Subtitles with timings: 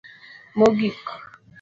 [0.57, 1.05] mogik